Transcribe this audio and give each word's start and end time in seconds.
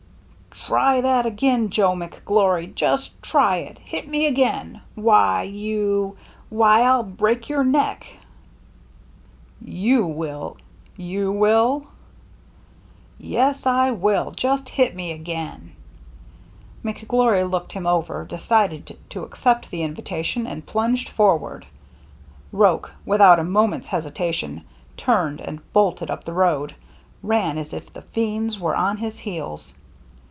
"Try 0.71 1.01
that 1.01 1.25
again, 1.25 1.69
Joe 1.71 1.93
McGlory! 1.93 2.73
Just 2.75 3.19
try 3.23 3.57
it! 3.57 3.79
Hit 3.79 4.07
me 4.07 4.27
again! 4.27 4.79
Why, 4.95 5.41
you— 5.43 6.17
why, 6.51 6.83
I'll 6.83 7.01
break 7.03 7.49
your 7.49 7.63
neck!" 7.63 8.05
"r^« 9.65 10.57
will?"" 11.33 11.87
Yes, 13.17 13.65
I 13.65 13.89
will. 13.91 14.31
Just 14.33 14.69
hit 14.69 14.95
me 14.95 15.11
again!" 15.13 15.71
McGlory 16.85 17.49
looked 17.49 17.71
him 17.71 17.87
over, 17.87 18.23
decided 18.23 18.97
to 19.09 19.23
accept 19.23 19.71
the 19.71 19.81
invitation, 19.83 20.45
and 20.45 20.65
plunged 20.67 21.09
forward. 21.09 21.65
Roche, 22.51 22.91
without 23.03 23.39
a 23.39 23.43
moment's 23.43 23.87
hesitation, 23.87 24.61
turned 24.95 25.41
and 25.41 25.59
bolted 25.73 26.11
up 26.11 26.23
the 26.25 26.33
road,— 26.33 26.75
ran 27.23 27.57
as 27.57 27.73
if 27.73 27.91
the 27.91 28.03
fiends 28.03 28.59
were 28.59 28.75
on 28.75 28.97
his 28.97 29.17
heels. 29.19 29.73